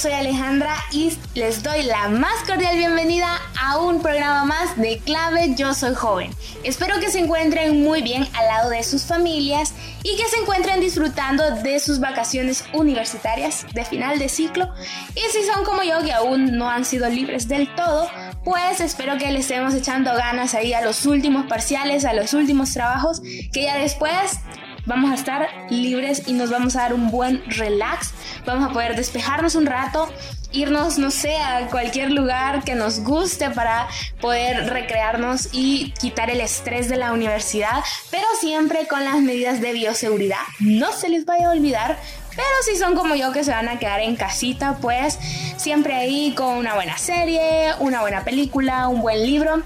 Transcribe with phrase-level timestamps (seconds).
[0.00, 5.54] Soy Alejandra y les doy la más cordial bienvenida a un programa más de Clave
[5.56, 6.34] Yo Soy Joven.
[6.64, 10.80] Espero que se encuentren muy bien al lado de sus familias y que se encuentren
[10.80, 14.72] disfrutando de sus vacaciones universitarias de final de ciclo.
[15.14, 18.08] Y si son como yo que aún no han sido libres del todo,
[18.42, 22.72] pues espero que le estemos echando ganas ahí a los últimos parciales, a los últimos
[22.72, 23.20] trabajos,
[23.52, 24.40] que ya después
[24.86, 28.12] vamos a estar libres y nos vamos a dar un buen relax.
[28.46, 30.12] Vamos a poder despejarnos un rato,
[30.52, 33.88] irnos, no sé, a cualquier lugar que nos guste para
[34.20, 39.72] poder recrearnos y quitar el estrés de la universidad, pero siempre con las medidas de
[39.72, 40.42] bioseguridad.
[40.58, 41.98] No se les vaya a olvidar.
[42.30, 45.18] Pero si son como yo que se van a quedar en casita, pues
[45.56, 49.64] siempre ahí con una buena serie, una buena película, un buen libro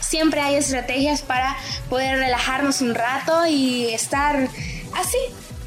[0.00, 1.56] siempre hay estrategias para
[1.88, 4.48] poder relajarnos un rato y estar
[4.96, 5.18] así,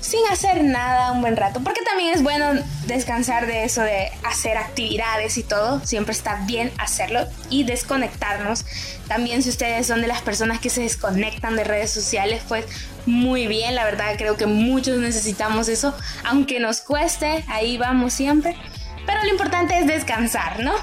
[0.02, 1.62] sin hacer nada un buen rato.
[1.64, 5.80] Porque también es bueno descansar de eso de hacer actividades y todo.
[5.86, 8.66] Siempre está bien hacerlo y desconectarnos.
[9.08, 12.66] También si ustedes son de las personas que se desconectan de redes sociales, pues
[13.06, 13.76] muy bien.
[13.76, 15.95] La verdad creo que muchos necesitamos eso.
[16.26, 18.58] Aunque nos cueste, ahí vamos siempre.
[19.06, 20.73] Pero lo importante es descansar, ¿no?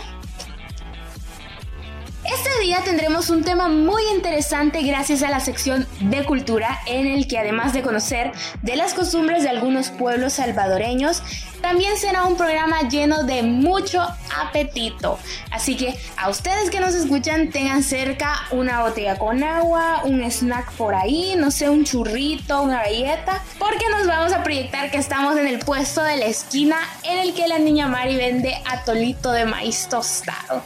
[2.33, 7.27] Este día tendremos un tema muy interesante gracias a la sección de cultura en el
[7.27, 8.31] que además de conocer
[8.63, 11.25] de las costumbres de algunos pueblos salvadoreños,
[11.61, 15.19] también será un programa lleno de mucho apetito.
[15.51, 20.73] Así que a ustedes que nos escuchan tengan cerca una botella con agua, un snack
[20.73, 25.37] por ahí, no sé, un churrito, una galleta, porque nos vamos a proyectar que estamos
[25.37, 29.45] en el puesto de la esquina en el que la niña Mari vende atolito de
[29.45, 30.63] maíz tostado.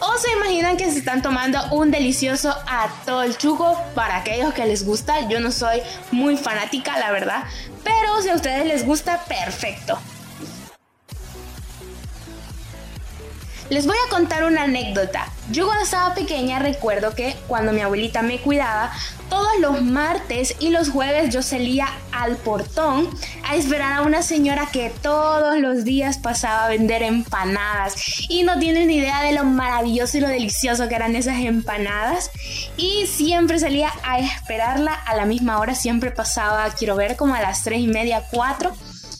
[0.00, 4.84] O se imaginan que se están tomando un delicioso atol chuco para aquellos que les
[4.84, 5.28] gusta.
[5.28, 7.44] Yo no soy muy fanática, la verdad.
[7.84, 9.98] Pero si a ustedes les gusta, perfecto.
[13.70, 15.30] Les voy a contar una anécdota.
[15.50, 18.92] Yo cuando estaba pequeña recuerdo que cuando mi abuelita me cuidaba,
[19.28, 23.10] todos los martes y los jueves yo salía al portón
[23.44, 27.94] a esperar a una señora que todos los días pasaba a vender empanadas.
[28.30, 32.30] Y no tienen ni idea de lo maravilloso y lo delicioso que eran esas empanadas.
[32.78, 37.42] Y siempre salía a esperarla a la misma hora, siempre pasaba, quiero ver, como a
[37.42, 38.72] las 3 y media, 4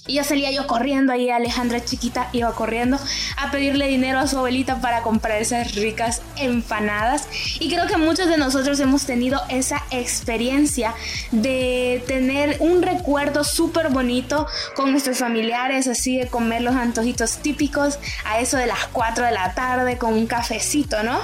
[0.09, 2.99] y ya salía yo corriendo ahí, Alejandra chiquita iba corriendo
[3.37, 7.29] a pedirle dinero a su abuelita para comprar esas ricas empanadas.
[7.61, 10.95] Y creo que muchos de nosotros hemos tenido esa experiencia
[11.31, 17.99] de tener un recuerdo súper bonito con nuestros familiares, así de comer los antojitos típicos
[18.25, 21.21] a eso de las 4 de la tarde con un cafecito, ¿no?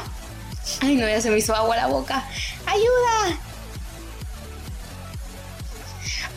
[0.80, 2.22] Ay, no, ya se me hizo agua la boca.
[2.66, 3.53] ¡Ayuda!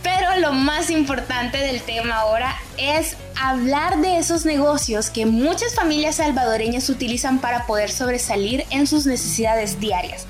[0.03, 6.15] Pero lo más importante del tema ahora es hablar de esos negocios que muchas familias
[6.15, 10.25] salvadoreñas utilizan para poder sobresalir en sus necesidades diarias.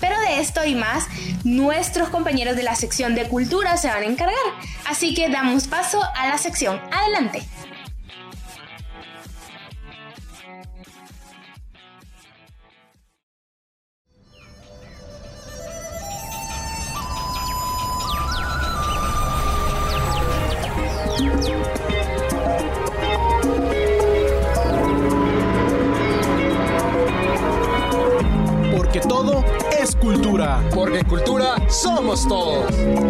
[0.00, 1.06] Pero de esto y más,
[1.44, 4.36] nuestros compañeros de la sección de cultura se van a encargar.
[4.86, 6.80] Así que damos paso a la sección.
[6.92, 7.42] Adelante.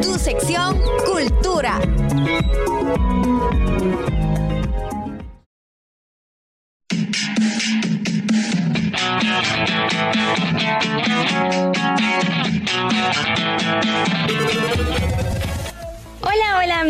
[0.02, 0.78] Tu sección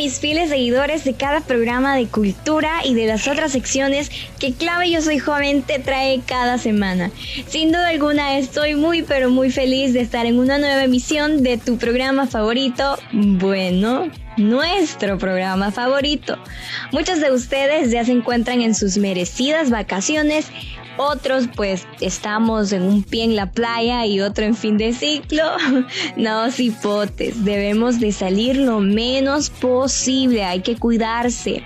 [0.08, 4.90] mis fieles seguidores de cada programa de cultura y de las otras secciones que Clave
[4.90, 7.10] Yo Soy Joven te trae cada semana.
[7.46, 11.58] Sin duda alguna estoy muy pero muy feliz de estar en una nueva emisión de
[11.58, 12.96] tu programa favorito.
[13.12, 14.08] Bueno,
[14.38, 16.38] nuestro programa favorito.
[16.92, 20.50] Muchos de ustedes ya se encuentran en sus merecidas vacaciones
[20.98, 25.44] otros pues estamos en un pie en la playa y otro en fin de ciclo.
[26.16, 31.62] No, cipotes, debemos de salir lo menos posible, hay que cuidarse.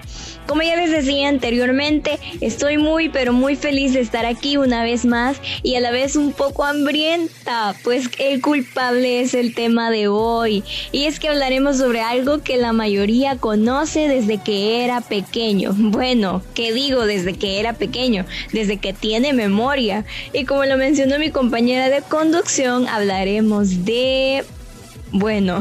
[0.46, 5.04] Como ya les decía anteriormente, estoy muy pero muy feliz de estar aquí una vez
[5.04, 10.08] más y a la vez un poco hambrienta, pues el culpable es el tema de
[10.08, 10.62] hoy.
[10.90, 15.74] Y es que hablaremos sobre algo que la mayoría conoce desde que era pequeño.
[15.76, 18.24] Bueno, ¿qué digo desde que era pequeño?
[18.52, 20.04] Desde que tiene memoria.
[20.32, 24.44] Y como lo mencionó mi compañera de conducción, hablaremos de...
[25.12, 25.60] Bueno,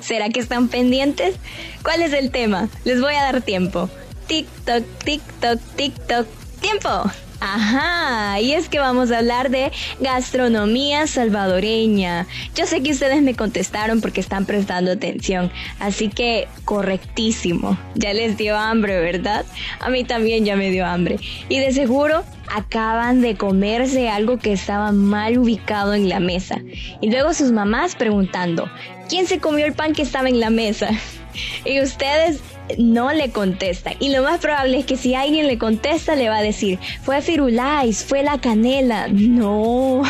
[0.00, 1.36] ¿será que están pendientes?
[1.82, 2.68] ¿Cuál es el tema?
[2.84, 3.88] Les voy a dar tiempo.
[4.26, 6.26] TikTok, TikTok, TikTok,
[6.60, 7.10] tiempo.
[7.40, 12.26] Ajá, y es que vamos a hablar de gastronomía salvadoreña.
[12.54, 17.76] Yo sé que ustedes me contestaron porque están prestando atención, así que correctísimo.
[17.96, 19.44] Ya les dio hambre, ¿verdad?
[19.80, 21.18] A mí también ya me dio hambre.
[21.50, 26.62] Y de seguro acaban de comerse algo que estaba mal ubicado en la mesa.
[27.02, 28.70] Y luego sus mamás preguntando,
[29.08, 30.90] ¿quién se comió el pan que estaba en la mesa?
[31.64, 32.40] Y ustedes
[32.78, 33.94] no le contestan.
[33.98, 37.20] Y lo más probable es que si alguien le contesta, le va a decir, fue
[37.20, 39.08] Firulais, fue la canela.
[39.08, 40.02] No,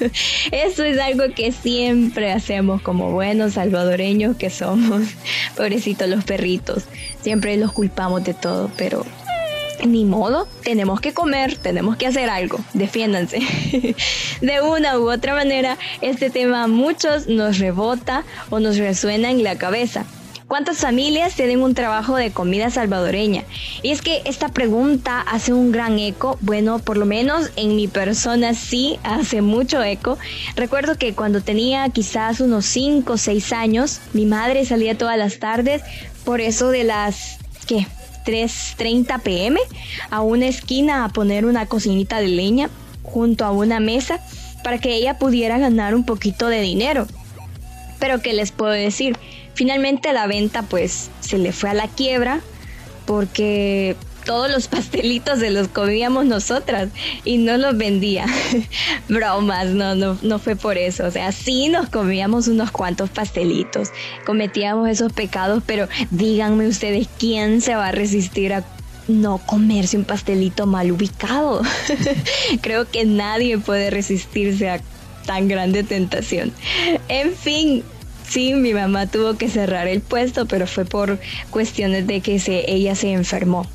[0.52, 5.02] eso es algo que siempre hacemos como buenos salvadoreños que somos.
[5.56, 6.84] Pobrecitos los perritos,
[7.22, 9.04] siempre los culpamos de todo, pero
[9.86, 13.38] ni modo, tenemos que comer, tenemos que hacer algo, defiéndanse.
[14.40, 19.42] De una u otra manera, este tema a muchos nos rebota o nos resuena en
[19.42, 20.04] la cabeza.
[20.48, 23.44] ¿Cuántas familias tienen un trabajo de comida salvadoreña?
[23.82, 27.86] Y es que esta pregunta hace un gran eco, bueno, por lo menos en mi
[27.86, 30.16] persona sí hace mucho eco.
[30.56, 35.38] Recuerdo que cuando tenía quizás unos 5 o 6 años, mi madre salía todas las
[35.38, 35.82] tardes
[36.24, 37.86] por eso de las, ¿qué?
[38.28, 39.58] 3.30 pm
[40.10, 42.68] a una esquina a poner una cocinita de leña
[43.02, 44.20] junto a una mesa
[44.62, 47.06] para que ella pudiera ganar un poquito de dinero.
[47.98, 49.16] Pero ¿qué les puedo decir?
[49.54, 52.40] Finalmente la venta pues se le fue a la quiebra
[53.06, 53.96] porque
[54.28, 56.90] todos los pastelitos se los comíamos nosotras
[57.24, 58.26] y no los vendía.
[59.08, 61.06] Bromas, no, no, no fue por eso.
[61.06, 63.88] O sea, sí nos comíamos unos cuantos pastelitos,
[64.26, 68.64] cometíamos esos pecados, pero díganme ustedes quién se va a resistir a
[69.08, 71.62] no comerse un pastelito mal ubicado.
[72.60, 74.82] Creo que nadie puede resistirse a
[75.24, 76.52] tan grande tentación.
[77.08, 77.82] En fin,
[78.28, 82.70] Sí, mi mamá tuvo que cerrar el puesto, pero fue por cuestiones de que se,
[82.70, 83.66] ella se enfermó.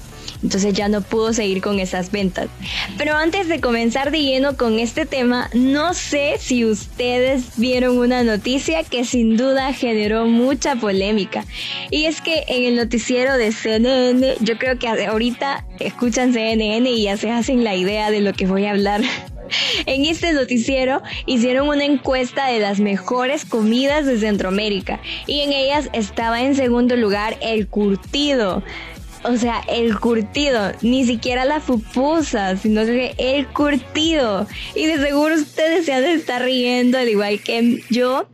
[0.44, 2.50] Entonces ya no pudo seguir con esas ventas.
[2.98, 8.24] Pero antes de comenzar de lleno con este tema, no sé si ustedes vieron una
[8.24, 11.46] noticia que sin duda generó mucha polémica.
[11.90, 17.04] Y es que en el noticiero de CNN, yo creo que ahorita escuchan CNN y
[17.04, 19.02] ya se hacen la idea de lo que voy a hablar.
[19.86, 25.90] En este noticiero hicieron una encuesta de las mejores comidas de Centroamérica y en ellas
[25.94, 28.64] estaba en segundo lugar el curtido.
[29.24, 34.48] O sea, el curtido, ni siquiera la fupusa, sino que el curtido.
[34.76, 38.28] Y de seguro ustedes se han de estar riendo al igual que yo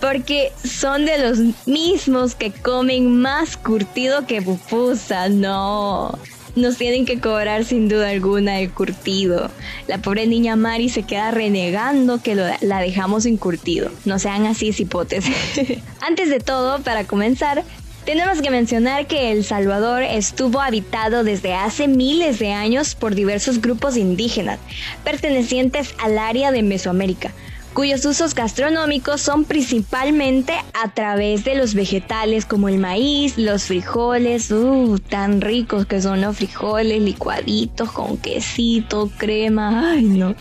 [0.00, 5.28] porque son de los mismos que comen más curtido que pupusa.
[5.28, 6.18] No,
[6.54, 9.50] nos tienen que cobrar sin duda alguna el curtido.
[9.86, 13.90] La pobre niña Mari se queda renegando que la dejamos sin curtido.
[14.04, 15.24] No sean así cipotes.
[16.00, 17.64] Antes de todo, para comenzar,
[18.06, 23.60] tenemos que mencionar que El Salvador estuvo habitado desde hace miles de años por diversos
[23.60, 24.60] grupos indígenas,
[25.02, 27.32] pertenecientes al área de Mesoamérica,
[27.76, 34.50] cuyos usos gastronómicos son principalmente a través de los vegetales como el maíz, los frijoles,
[34.50, 40.34] uh, tan ricos que son los frijoles licuaditos con quesito, crema, ay no,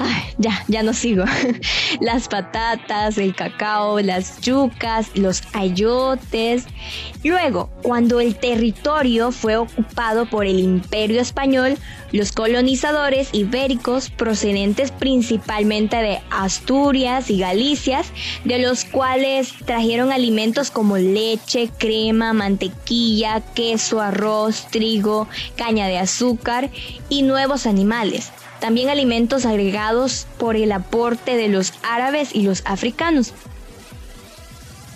[0.00, 1.24] ay, ya, ya no sigo.
[2.00, 6.66] Las patatas, el cacao, las yucas, los ayotes.
[7.24, 11.78] Luego, cuando el territorio fue ocupado por el imperio español,
[12.12, 16.20] los colonizadores ibéricos procedentes principalmente de
[16.56, 18.06] Asturias y Galicias,
[18.44, 26.70] de los cuales trajeron alimentos como leche, crema, mantequilla, queso, arroz, trigo, caña de azúcar
[27.10, 28.32] y nuevos animales.
[28.58, 33.34] También alimentos agregados por el aporte de los árabes y los africanos.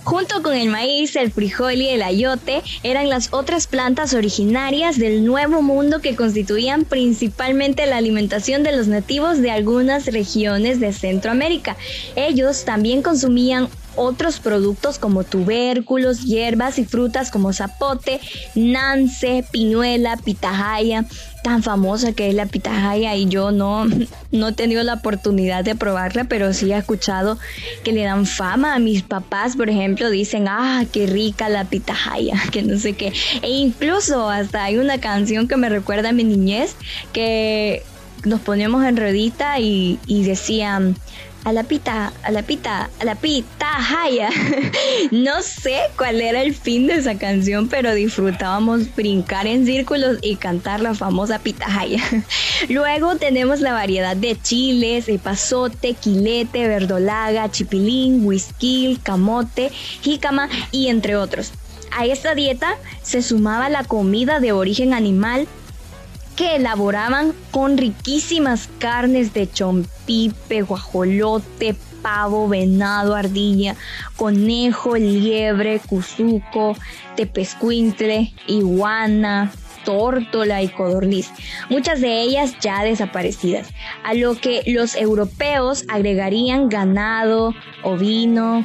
[0.05, 5.25] Junto con el maíz, el frijol y el ayote eran las otras plantas originarias del
[5.25, 11.77] Nuevo Mundo que constituían principalmente la alimentación de los nativos de algunas regiones de Centroamérica.
[12.17, 18.21] Ellos también consumían otros productos como tubérculos, hierbas y frutas como zapote,
[18.55, 21.05] nance, piñuela, pitahaya,
[21.43, 23.87] tan famosa que es la pitahaya y yo no,
[24.31, 27.39] no he tenido la oportunidad de probarla, pero sí he escuchado
[27.83, 32.41] que le dan fama a mis papás, por ejemplo, dicen, ah, qué rica la pitahaya,
[32.53, 33.13] que no sé qué.
[33.43, 36.77] E incluso hasta hay una canción que me recuerda a mi niñez
[37.13, 37.83] que
[38.25, 40.97] nos poníamos en ruedita y, y decían,
[41.45, 44.31] a la pita, a la pita, a la pita, jaya.
[45.11, 50.37] no sé cuál era el fin de esa canción, pero disfrutábamos brincar en círculos y
[50.37, 52.03] cantar la famosa pita jaya.
[52.69, 59.71] Luego tenemos la variedad de chiles, epazote, quilete, verdolaga, chipilín, whisky, camote,
[60.03, 61.53] jícama y entre otros.
[61.93, 65.49] A esta dieta se sumaba la comida de origen animal
[66.41, 73.77] que elaboraban con riquísimas carnes de chompipe, guajolote, pavo, venado, ardilla,
[74.17, 76.79] conejo, liebre, cuzuco,
[77.15, 79.53] tepescuintle, iguana,
[79.85, 81.31] tórtola y codorniz,
[81.69, 83.69] muchas de ellas ya desaparecidas,
[84.03, 88.65] a lo que los europeos agregarían ganado, ovino,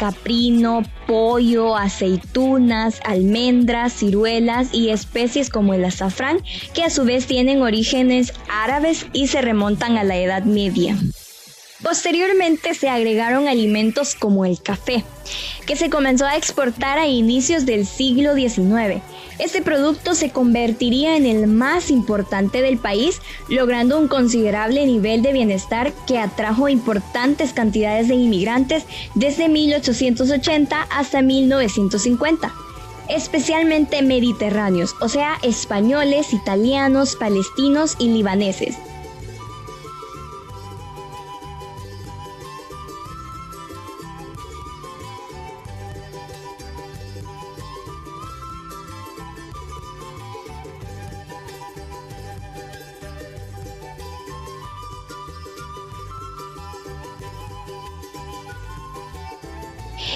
[0.00, 6.38] caprino, pollo, aceitunas, almendras, ciruelas y especies como el azafrán,
[6.72, 10.96] que a su vez tienen orígenes árabes y se remontan a la Edad Media.
[11.82, 15.02] Posteriormente se agregaron alimentos como el café,
[15.66, 19.02] que se comenzó a exportar a inicios del siglo XIX.
[19.38, 25.32] Este producto se convertiría en el más importante del país, logrando un considerable nivel de
[25.32, 28.84] bienestar que atrajo importantes cantidades de inmigrantes
[29.14, 32.52] desde 1880 hasta 1950
[33.08, 38.76] especialmente mediterráneos, o sea, españoles, italianos, palestinos y libaneses.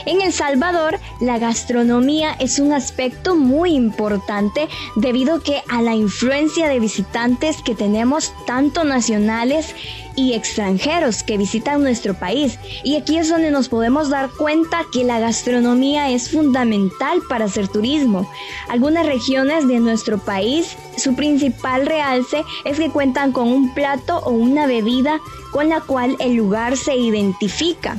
[0.07, 6.69] En El Salvador, la gastronomía es un aspecto muy importante debido que a la influencia
[6.69, 9.75] de visitantes que tenemos tanto nacionales
[10.15, 12.59] y extranjeros que visitan nuestro país.
[12.83, 17.69] Y aquí es donde nos podemos dar cuenta que la gastronomía es fundamental para hacer
[17.69, 18.31] turismo.
[18.69, 24.33] Algunas regiones de nuestro país, su principal realce es que cuentan con un plato o
[24.33, 25.19] una bebida
[25.51, 27.97] con la cual el lugar se identifica.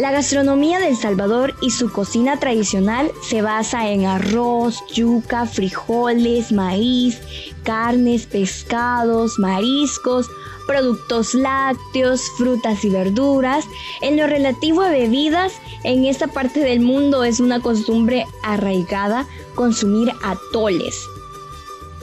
[0.00, 6.52] La gastronomía de El Salvador y su cocina tradicional se basa en arroz, yuca, frijoles,
[6.52, 7.20] maíz,
[7.64, 10.30] carnes, pescados, mariscos,
[10.66, 13.66] productos lácteos, frutas y verduras.
[14.00, 15.52] En lo relativo a bebidas,
[15.84, 20.98] en esta parte del mundo es una costumbre arraigada consumir atoles.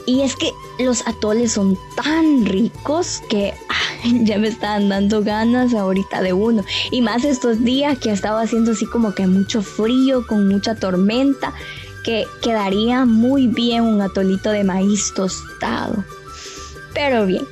[0.06, 3.54] Y es que los atoles son tan ricos que
[4.24, 6.64] ya me están dando ganas ahorita de uno.
[6.90, 10.74] Y más estos días que ha estado haciendo así como que mucho frío, con mucha
[10.74, 11.52] tormenta,
[12.04, 16.04] que quedaría muy bien un atolito de maíz tostado.
[16.94, 17.46] Pero bien,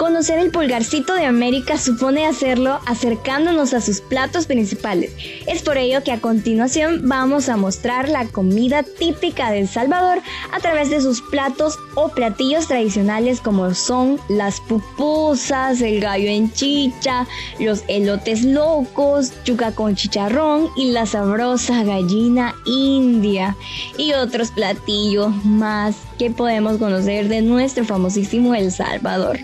[0.00, 5.12] Conocer el pulgarcito de América supone hacerlo acercándonos a sus platos principales.
[5.46, 10.22] Es por ello que a continuación vamos a mostrar la comida típica de El Salvador
[10.54, 16.50] a través de sus platos o platillos tradicionales como son las pupusas, el gallo en
[16.50, 17.26] chicha,
[17.58, 23.54] los elotes locos, yuca con chicharrón y la sabrosa gallina india
[23.98, 29.38] y otros platillos más que podemos conocer de nuestro famosísimo El Salvador.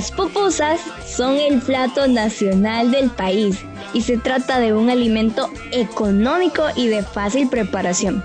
[0.00, 3.58] Las pupusas son el plato nacional del país
[3.92, 8.24] y se trata de un alimento económico y de fácil preparación.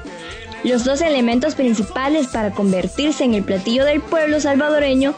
[0.63, 5.15] Los dos elementos principales para convertirse en el platillo del pueblo salvadoreño,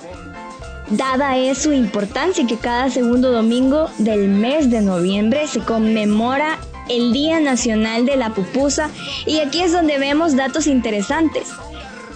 [0.89, 6.57] dada es su importancia que cada segundo domingo del mes de noviembre se conmemora
[6.89, 8.89] el Día Nacional de la Pupusa
[9.27, 11.49] y aquí es donde vemos datos interesantes.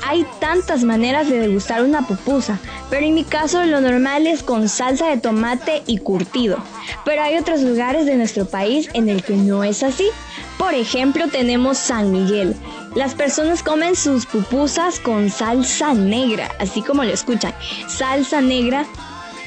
[0.03, 4.70] Hay tantas maneras de degustar una pupusa, pero en mi caso lo normal es con
[4.70, 6.58] salsa de tomate y curtido.
[7.05, 10.08] Pero hay otros lugares de nuestro país en el que no es así.
[10.58, 12.55] Por ejemplo, tenemos San Miguel.
[12.96, 17.53] Las personas comen sus pupusas con salsa negra, así como lo escuchan.
[17.88, 18.86] Salsa negra,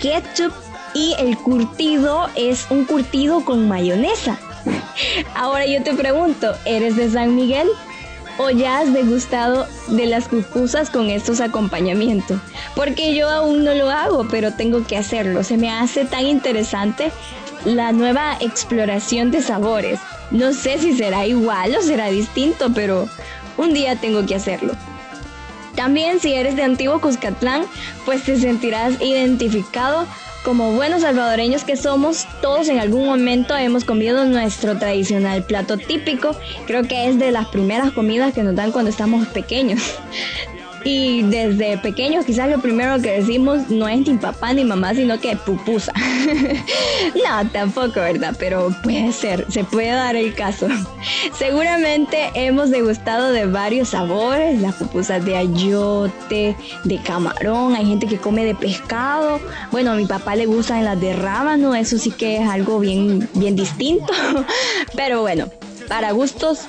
[0.00, 0.52] ketchup
[0.94, 4.38] y el curtido es un curtido con mayonesa.
[5.34, 7.68] Ahora yo te pregunto, ¿eres de San Miguel?
[8.36, 12.40] ¿O ya has degustado de las pupusas con estos acompañamientos?
[12.74, 15.44] Porque yo aún no lo hago, pero tengo que hacerlo.
[15.44, 17.12] Se me hace tan interesante
[17.64, 20.00] la nueva exploración de sabores.
[20.32, 23.08] No sé si será igual o será distinto, pero
[23.56, 24.74] un día tengo que hacerlo.
[25.76, 27.66] También si eres de Antiguo Cuscatlán,
[28.04, 30.06] pues te sentirás identificado
[30.44, 36.36] como buenos salvadoreños que somos, todos en algún momento hemos comido nuestro tradicional plato típico.
[36.66, 39.80] Creo que es de las primeras comidas que nos dan cuando estamos pequeños.
[40.84, 45.18] Y desde pequeños quizás lo primero que decimos no es ni papá ni mamá, sino
[45.18, 45.92] que pupusa.
[47.14, 48.36] no, tampoco, ¿verdad?
[48.38, 50.68] Pero puede ser, se puede dar el caso.
[51.38, 58.18] Seguramente hemos degustado de varios sabores, las pupusas de ayote, de camarón, hay gente que
[58.18, 59.40] come de pescado.
[59.72, 63.26] Bueno, a mi papá le gustan las de rábano, eso sí que es algo bien,
[63.34, 64.12] bien distinto.
[64.96, 65.48] Pero bueno,
[65.88, 66.60] para gustos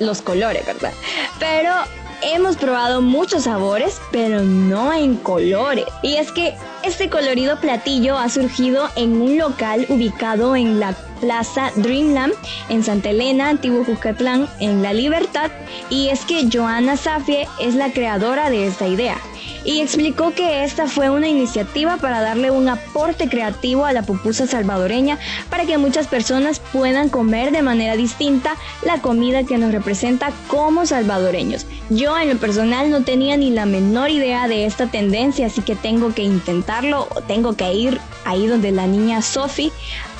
[0.00, 0.92] los colores, ¿verdad?
[1.38, 1.72] Pero
[2.20, 5.84] Hemos probado muchos sabores, pero no en colores.
[6.02, 11.70] Y es que este colorido platillo ha surgido en un local ubicado en la Plaza
[11.76, 12.34] Dreamland
[12.68, 15.50] en Santa Elena, Antiguo Jucatlán, en La Libertad.
[15.90, 19.16] Y es que Joana Safie es la creadora de esta idea
[19.64, 24.46] y explicó que esta fue una iniciativa para darle un aporte creativo a la pupusa
[24.46, 25.18] salvadoreña
[25.50, 30.86] para que muchas personas puedan comer de manera distinta la comida que nos representa como
[30.86, 31.66] salvadoreños.
[31.90, 35.76] Yo en lo personal no tenía ni la menor idea de esta tendencia, así que
[35.76, 39.72] tengo que intentarlo, tengo que ir ahí donde la niña Sophie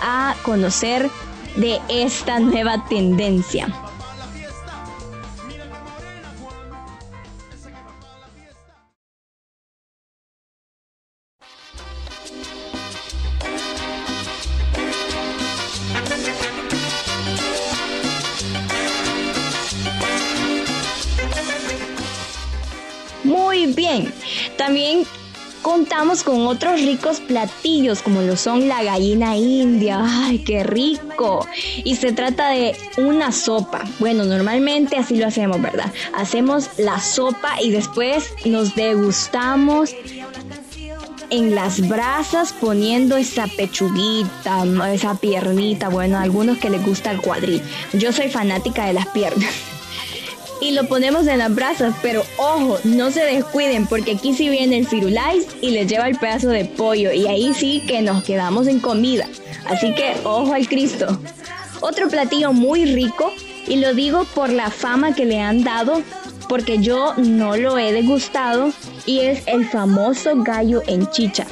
[0.03, 1.11] a conocer
[1.57, 3.69] de esta nueva tendencia.
[24.59, 25.07] También
[25.63, 30.01] contamos con otros ricos platillos como lo son la gallina india.
[30.03, 31.47] ¡Ay, qué rico!
[31.85, 33.85] Y se trata de una sopa.
[33.99, 35.93] Bueno, normalmente así lo hacemos, ¿verdad?
[36.15, 39.95] Hacemos la sopa y después nos degustamos
[41.31, 45.89] en las brasas poniendo esa pechuguita, esa piernita.
[45.89, 47.63] Bueno, a algunos que les gusta el cuadril.
[47.93, 49.55] Yo soy fanática de las piernas
[50.61, 54.79] y lo ponemos en las brasas, pero ojo, no se descuiden porque aquí sí viene
[54.79, 58.67] el firulais y les lleva el pedazo de pollo y ahí sí que nos quedamos
[58.67, 59.27] en comida.
[59.67, 61.21] Así que ojo al Cristo.
[61.81, 63.33] Otro platillo muy rico
[63.67, 66.03] y lo digo por la fama que le han dado
[66.49, 68.73] porque yo no lo he degustado
[69.07, 71.47] y es el famoso gallo en chicha.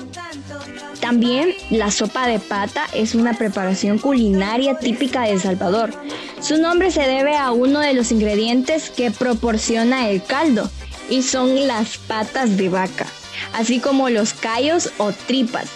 [1.07, 5.93] También la sopa de pata es una preparación culinaria típica de El Salvador.
[6.41, 10.69] Su nombre se debe a uno de los ingredientes que proporciona el caldo
[11.09, 13.07] y son las patas de vaca,
[13.53, 15.69] así como los callos o tripas.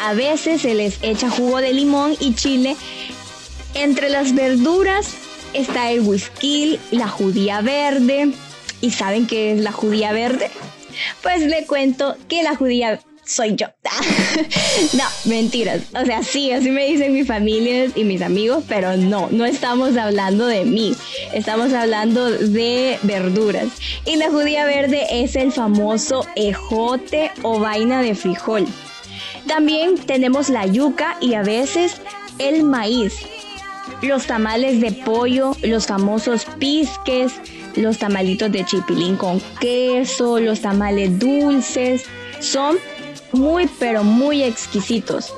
[0.00, 2.74] A veces se les echa jugo de limón y chile.
[3.74, 5.08] Entre las verduras
[5.52, 8.32] está el whisky, la judía verde.
[8.80, 10.50] ¿Y saben qué es la judía verde?
[11.22, 12.98] Pues le cuento que la judía
[13.30, 13.68] soy yo.
[14.92, 15.82] no, mentiras.
[15.94, 19.96] O sea, sí, así me dicen mis familias y mis amigos, pero no, no estamos
[19.96, 20.96] hablando de mí.
[21.32, 23.68] Estamos hablando de verduras.
[24.04, 28.66] Y la judía verde es el famoso ejote o vaina de frijol.
[29.46, 32.00] También tenemos la yuca y a veces
[32.38, 33.14] el maíz.
[34.02, 37.32] Los tamales de pollo, los famosos pisques,
[37.76, 42.04] los tamalitos de chipilín con queso, los tamales dulces,
[42.40, 42.78] son
[43.32, 45.32] muy pero muy exquisitos.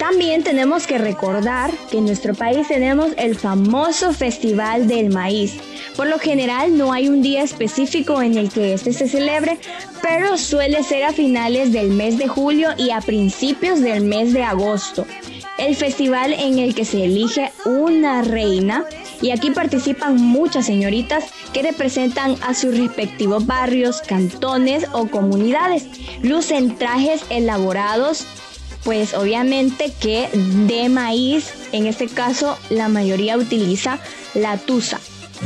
[0.00, 5.58] También tenemos que recordar que en nuestro país tenemos el famoso Festival del Maíz.
[5.94, 9.58] Por lo general no hay un día específico en el que este se celebre,
[10.00, 14.42] pero suele ser a finales del mes de julio y a principios del mes de
[14.42, 15.06] agosto.
[15.58, 18.86] El festival en el que se elige una reina
[19.20, 25.86] y aquí participan muchas señoritas que representan a sus respectivos barrios, cantones o comunidades.
[26.22, 28.24] Lucen trajes elaborados,
[28.84, 30.28] pues obviamente que
[30.66, 33.98] de maíz, en este caso la mayoría utiliza
[34.34, 34.98] la tusa.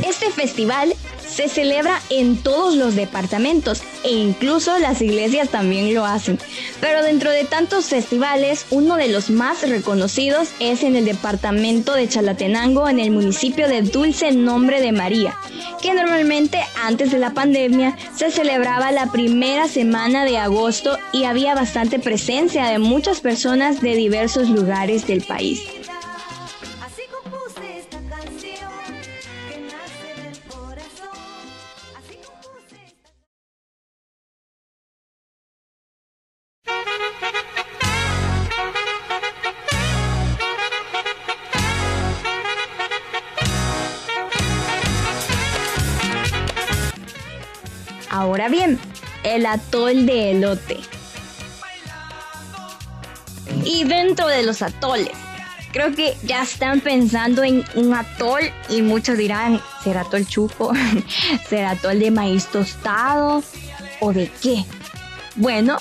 [0.05, 0.93] Este festival
[1.27, 6.39] se celebra en todos los departamentos e incluso las iglesias también lo hacen.
[6.81, 12.07] Pero dentro de tantos festivales, uno de los más reconocidos es en el departamento de
[12.07, 15.35] Chalatenango, en el municipio de Dulce Nombre de María,
[15.81, 21.55] que normalmente antes de la pandemia se celebraba la primera semana de agosto y había
[21.55, 25.61] bastante presencia de muchas personas de diversos lugares del país.
[49.45, 50.79] El atol de elote.
[53.63, 55.11] Y dentro de los atoles,
[55.71, 60.73] creo que ya están pensando en un atol y muchos dirán, ¿será atol chuco?
[61.49, 63.43] ¿Será atol de maíz tostado?
[63.99, 64.65] ¿O de qué?
[65.35, 65.77] Bueno,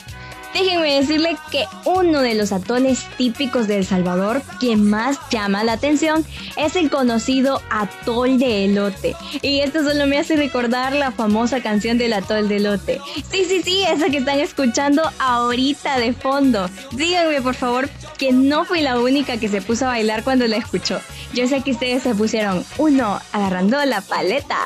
[0.54, 5.72] Déjenme decirle que uno de los atoles típicos de El Salvador que más llama la
[5.72, 6.24] atención
[6.56, 9.16] es el conocido atol de elote.
[9.42, 13.00] Y esto solo me hace recordar la famosa canción del atol de elote.
[13.32, 16.70] Sí, sí, sí, esa que están escuchando ahorita de fondo.
[16.92, 20.56] Díganme por favor que no fui la única que se puso a bailar cuando la
[20.56, 21.00] escuchó.
[21.32, 24.58] Yo sé que ustedes se pusieron uno agarrando la paleta.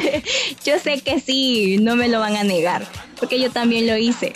[0.64, 2.86] yo sé que sí, no me lo van a negar,
[3.20, 4.32] porque yo también lo hice.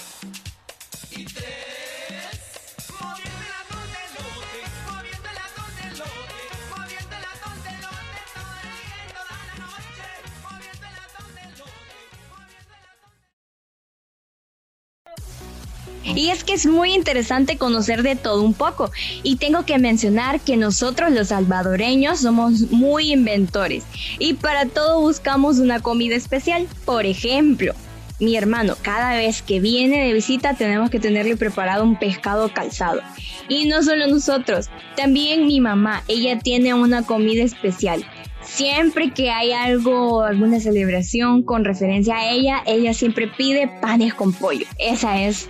[16.20, 18.90] Y es que es muy interesante conocer de todo un poco.
[19.22, 23.84] Y tengo que mencionar que nosotros los salvadoreños somos muy inventores.
[24.18, 26.68] Y para todo buscamos una comida especial.
[26.84, 27.72] Por ejemplo,
[28.18, 33.00] mi hermano, cada vez que viene de visita tenemos que tenerle preparado un pescado calzado.
[33.48, 38.04] Y no solo nosotros, también mi mamá, ella tiene una comida especial.
[38.42, 44.34] Siempre que hay algo, alguna celebración con referencia a ella, ella siempre pide panes con
[44.34, 44.66] pollo.
[44.78, 45.48] Esa es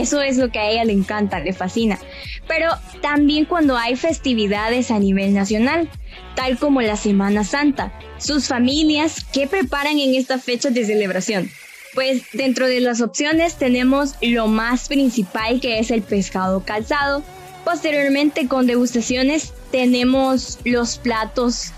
[0.00, 1.98] eso es lo que a ella le encanta, le fascina.
[2.46, 5.88] Pero también cuando hay festividades a nivel nacional,
[6.34, 11.50] tal como la Semana Santa, sus familias, ¿qué preparan en esta fecha de celebración?
[11.94, 17.22] Pues dentro de las opciones tenemos lo más principal que es el pescado calzado.
[17.64, 21.72] Posteriormente con degustaciones tenemos los platos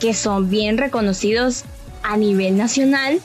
[0.00, 1.64] que son bien reconocidos
[2.02, 3.20] a nivel nacional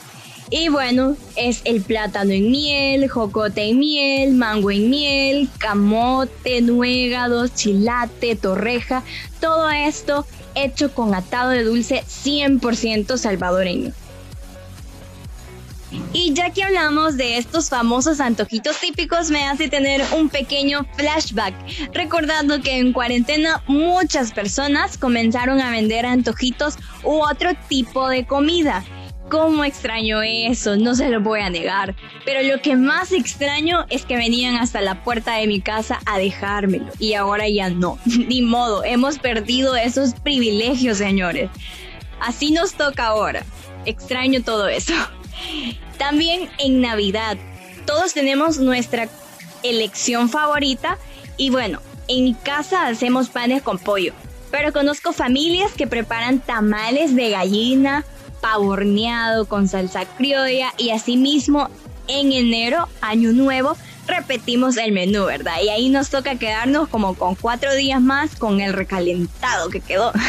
[0.50, 7.54] y bueno, es el plátano en miel, jocote en miel, mango en miel, camote, nuegados,
[7.54, 9.04] chilate, torreja,
[9.42, 13.94] todo esto hecho con atado de dulce 100% salvadoreño.
[16.14, 21.54] Y ya que hablamos de estos famosos antojitos típicos, me hace tener un pequeño flashback,
[21.94, 28.84] recordando que en cuarentena muchas personas comenzaron a vender antojitos u otro tipo de comida.
[29.30, 30.78] ¿Cómo extraño eso?
[30.78, 31.96] No se lo voy a negar.
[32.24, 36.18] Pero lo que más extraño es que venían hasta la puerta de mi casa a
[36.18, 36.86] dejármelo.
[36.98, 38.00] Y ahora ya no.
[38.06, 41.50] Ni modo, hemos perdido esos privilegios, señores.
[42.22, 43.44] Así nos toca ahora.
[43.86, 44.94] Extraño todo eso.
[45.98, 47.38] También en Navidad.
[47.86, 49.10] Todos tenemos nuestra
[49.62, 50.98] elección favorita.
[51.36, 54.14] Y bueno, en mi casa hacemos panes con pollo.
[54.52, 58.06] Pero conozco familias que preparan tamales de gallina
[58.42, 61.70] pavorneado con salsa criolla y asimismo
[62.08, 63.76] en enero, año nuevo,
[64.08, 65.58] repetimos el menú, ¿verdad?
[65.64, 70.12] Y ahí nos toca quedarnos como con cuatro días más con el recalentado que quedó.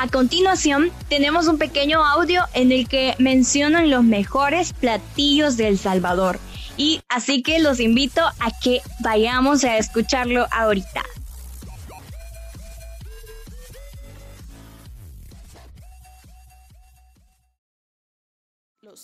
[0.00, 5.76] A continuación, tenemos un pequeño audio en el que mencionan los mejores platillos de El
[5.76, 6.38] Salvador.
[6.76, 11.02] Y así que los invito a que vayamos a escucharlo ahorita.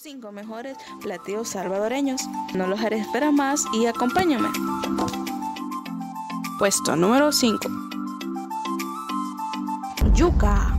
[0.03, 2.23] Cinco mejores platillos salvadoreños.
[2.55, 4.49] No los haré esperar más y acompáñame.
[6.59, 7.59] Puesto número 5.
[10.15, 10.77] Yuca.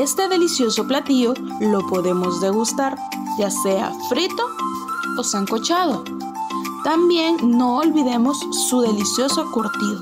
[0.00, 2.96] Este delicioso platillo lo podemos degustar
[3.38, 4.44] ya sea frito
[5.18, 6.04] o sancochado.
[6.84, 10.00] También no olvidemos su delicioso curtido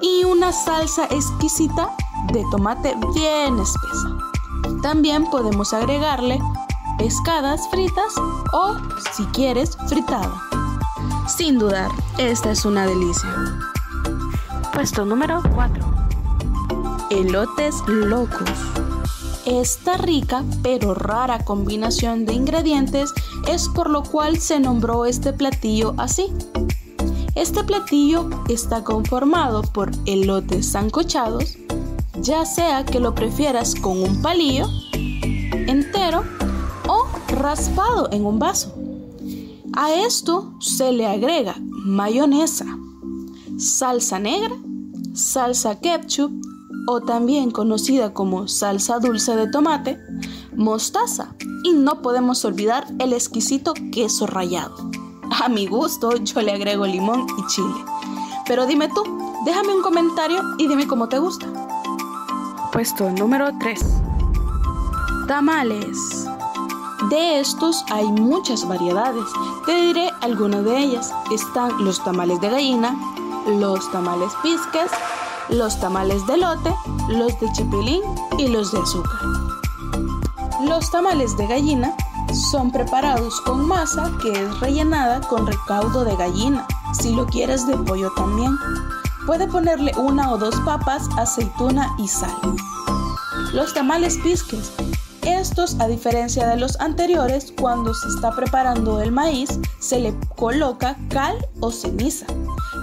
[0.00, 1.94] y una salsa exquisita
[2.32, 4.80] de tomate bien espesa.
[4.82, 6.40] También podemos agregarle
[6.98, 8.14] pescadas fritas
[8.52, 8.76] o,
[9.12, 10.32] si quieres, fritada.
[11.28, 13.30] Sin dudar, esta es una delicia.
[14.72, 15.94] Puesto número 4.
[17.10, 18.50] Elotes locos.
[19.46, 23.12] Esta rica pero rara combinación de ingredientes
[23.46, 26.32] es por lo cual se nombró este platillo así.
[27.34, 31.58] Este platillo está conformado por elotes sancochados,
[32.20, 34.66] ya sea que lo prefieras con un palillo
[35.66, 36.24] entero
[37.34, 38.74] raspado en un vaso.
[39.72, 42.66] A esto se le agrega mayonesa,
[43.58, 44.54] salsa negra,
[45.14, 46.32] salsa ketchup
[46.86, 49.98] o también conocida como salsa dulce de tomate,
[50.54, 54.90] mostaza y no podemos olvidar el exquisito queso rallado.
[55.42, 57.84] A mi gusto yo le agrego limón y chile.
[58.46, 59.02] Pero dime tú,
[59.44, 61.46] déjame un comentario y dime cómo te gusta.
[62.72, 63.80] Puesto número 3.
[65.26, 66.28] Tamales.
[67.10, 69.24] De estos hay muchas variedades.
[69.66, 71.12] Te diré algunas de ellas.
[71.30, 72.96] Están los tamales de gallina,
[73.46, 74.90] los tamales pisques,
[75.50, 76.74] los tamales de lote,
[77.08, 78.02] los de chipilín
[78.38, 79.20] y los de azúcar.
[80.66, 81.94] Los tamales de gallina
[82.50, 86.66] son preparados con masa que es rellenada con recaudo de gallina,
[86.98, 88.56] si lo quieres de pollo también.
[89.26, 92.34] Puede ponerle una o dos papas, aceituna y sal.
[93.52, 94.72] Los tamales pisques.
[95.26, 100.98] Estos, a diferencia de los anteriores, cuando se está preparando el maíz, se le coloca
[101.08, 102.26] cal o ceniza,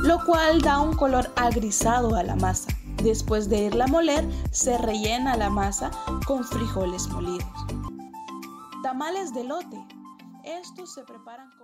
[0.02, 2.70] lo cual da un color agrisado a la masa.
[3.04, 5.92] Después de irla a moler, se rellena la masa
[6.26, 7.48] con frijoles molidos.
[8.82, 9.86] Tamales de lote.
[10.44, 11.61] Estos se preparan con...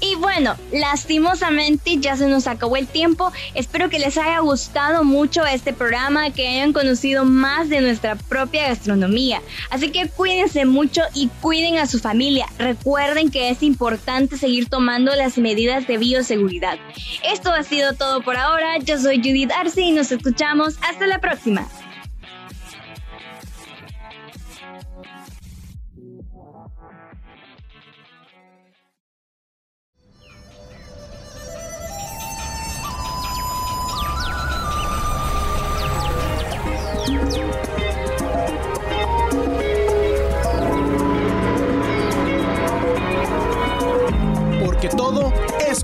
[0.00, 3.32] Y bueno, lastimosamente ya se nos acabó el tiempo.
[3.54, 8.68] Espero que les haya gustado mucho este programa, que hayan conocido más de nuestra propia
[8.68, 9.40] gastronomía.
[9.70, 12.46] Así que cuídense mucho y cuiden a su familia.
[12.58, 16.78] Recuerden que es importante seguir tomando las medidas de bioseguridad.
[17.24, 18.78] Esto ha sido todo por ahora.
[18.78, 21.68] Yo soy Judith Arce y nos escuchamos hasta la próxima.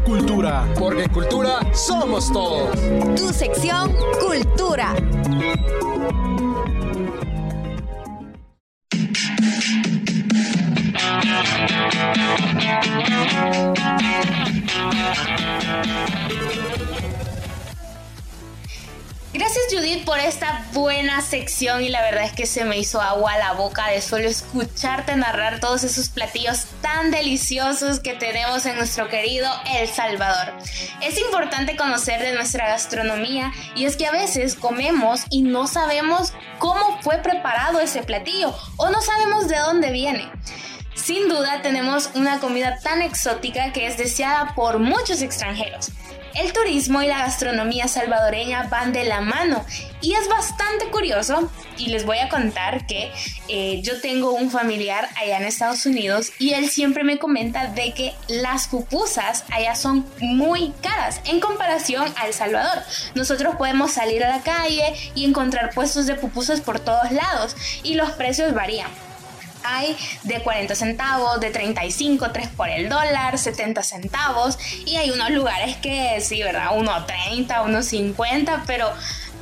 [0.08, 0.66] Cultura.
[0.78, 2.70] Porque cultura somos todos.
[3.16, 4.94] Tu sección Cultura.
[19.48, 23.32] Gracias Judith por esta buena sección y la verdad es que se me hizo agua
[23.32, 28.76] a la boca de solo escucharte narrar todos esos platillos tan deliciosos que tenemos en
[28.76, 30.52] nuestro querido El Salvador.
[31.00, 36.34] Es importante conocer de nuestra gastronomía y es que a veces comemos y no sabemos
[36.58, 40.30] cómo fue preparado ese platillo o no sabemos de dónde viene.
[40.94, 45.90] Sin duda tenemos una comida tan exótica que es deseada por muchos extranjeros.
[46.34, 49.64] El turismo y la gastronomía salvadoreña van de la mano
[50.00, 53.10] y es bastante curioso y les voy a contar que
[53.48, 57.92] eh, yo tengo un familiar allá en Estados Unidos y él siempre me comenta de
[57.94, 62.82] que las pupusas allá son muy caras en comparación a El Salvador.
[63.14, 67.94] Nosotros podemos salir a la calle y encontrar puestos de pupusas por todos lados y
[67.94, 69.07] los precios varían
[69.64, 74.58] hay de 40 centavos, de 35, 3 por el dólar, 70 centavos.
[74.86, 76.70] Y hay unos lugares que sí, ¿verdad?
[76.70, 78.90] 1.30, 1.50, pero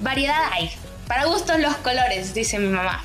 [0.01, 0.71] variedad hay.
[1.07, 3.05] Para gustos los colores, dice mi mamá.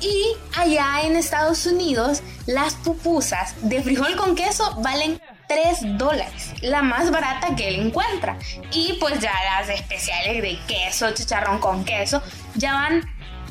[0.00, 6.82] Y allá en Estados Unidos, las pupusas de frijol con queso valen 3 dólares, la
[6.82, 8.36] más barata que él encuentra.
[8.72, 12.20] Y pues ya las especiales de queso, chicharrón con queso,
[12.54, 13.02] ya van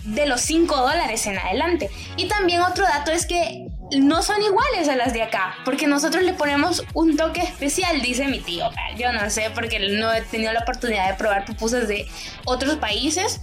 [0.04, 1.90] de los 5 dólares en adelante.
[2.18, 6.24] Y también otro dato es que no son iguales a las de acá, porque nosotros
[6.24, 8.70] le ponemos un toque especial, dice mi tío.
[8.98, 12.08] Yo no sé, porque no he tenido la oportunidad de probar pupusas de
[12.46, 13.42] otros países,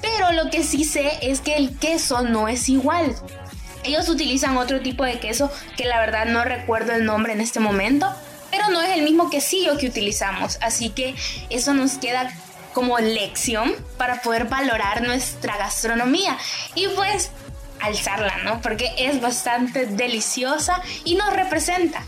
[0.00, 3.14] pero lo que sí sé es que el queso no es igual.
[3.84, 7.60] Ellos utilizan otro tipo de queso que la verdad no recuerdo el nombre en este
[7.60, 8.08] momento,
[8.50, 11.14] pero no es el mismo quesillo que utilizamos, así que
[11.50, 12.32] eso nos queda
[12.72, 16.36] como lección para poder valorar nuestra gastronomía
[16.74, 17.30] y pues
[17.80, 18.60] alzarla, ¿no?
[18.60, 22.04] Porque es bastante deliciosa y nos representa.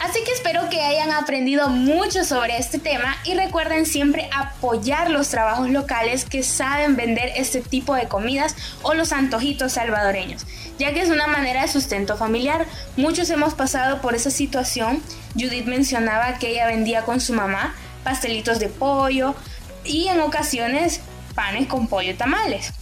[0.00, 5.28] Así que espero que hayan aprendido mucho sobre este tema y recuerden siempre apoyar los
[5.28, 10.46] trabajos locales que saben vender este tipo de comidas o los antojitos salvadoreños,
[10.78, 12.64] ya que es una manera de sustento familiar.
[12.96, 15.02] Muchos hemos pasado por esa situación.
[15.34, 19.34] Judith mencionaba que ella vendía con su mamá pastelitos de pollo,
[19.88, 21.00] y en ocasiones
[21.34, 22.72] panes con pollo tamales.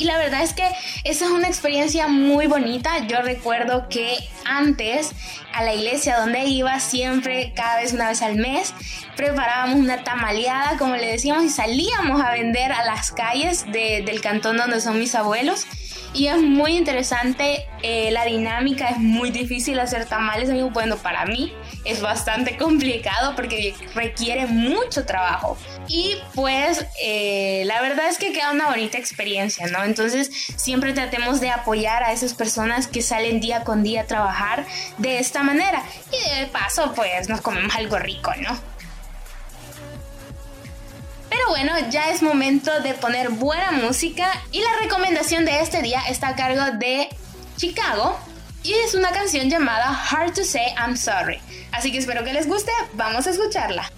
[0.00, 0.66] Y la verdad es que
[1.04, 3.06] esa es una experiencia muy bonita.
[3.06, 4.16] Yo recuerdo que
[4.46, 5.12] antes
[5.52, 8.72] a la iglesia donde iba siempre, cada vez una vez al mes,
[9.14, 14.56] preparábamos una tamaleada, como le decíamos, y salíamos a vender a las calles del cantón
[14.56, 15.66] donde son mis abuelos.
[16.14, 20.50] Y es muy interesante eh, la dinámica, es muy difícil hacer tamales.
[20.72, 21.52] Bueno, para mí
[21.84, 25.56] es bastante complicado porque requiere mucho trabajo.
[25.88, 29.82] Y pues eh, la verdad es que queda una bonita experiencia, ¿no?
[29.84, 34.66] Entonces siempre tratemos de apoyar a esas personas que salen día con día a trabajar
[34.98, 35.82] de esta manera.
[36.10, 38.58] Y de paso, pues nos comemos algo rico, ¿no?
[41.28, 46.02] Pero bueno, ya es momento de poner buena música y la recomendación de este día
[46.08, 47.08] está a cargo de
[47.56, 48.18] Chicago
[48.62, 51.40] y es una canción llamada Hard to Say I'm Sorry.
[51.72, 53.90] Así que espero que les guste, vamos a escucharla.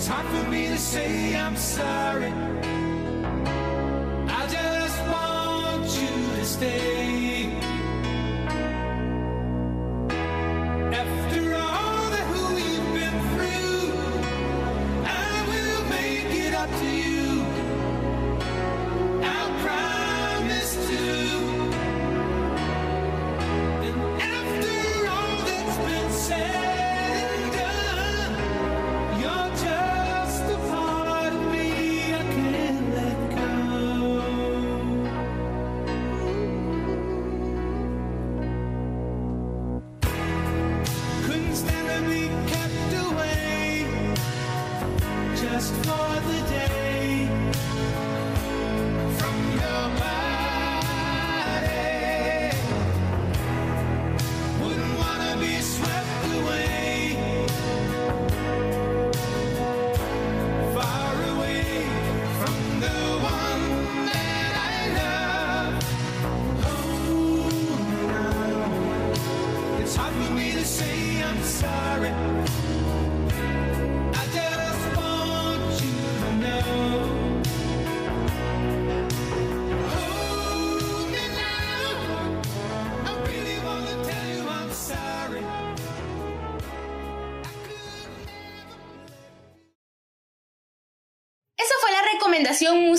[0.00, 2.32] It's hard for me to say I'm sorry.
[4.28, 7.19] I just want you to stay.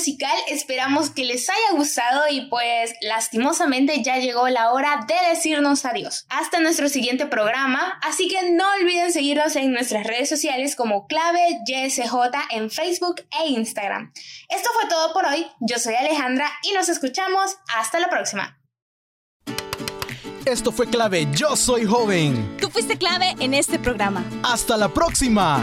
[0.01, 0.35] Musical.
[0.47, 6.25] Esperamos que les haya gustado y pues lastimosamente ya llegó la hora de decirnos adiós.
[6.29, 11.59] Hasta nuestro siguiente programa, así que no olviden seguirnos en nuestras redes sociales como clave
[11.67, 12.15] YSJ
[12.49, 14.11] en Facebook e Instagram.
[14.49, 15.45] Esto fue todo por hoy.
[15.59, 17.57] Yo soy Alejandra y nos escuchamos.
[17.77, 18.57] Hasta la próxima.
[20.45, 21.27] Esto fue clave.
[21.33, 22.57] Yo soy joven.
[22.59, 24.25] Tú fuiste clave en este programa.
[24.41, 25.61] Hasta la próxima.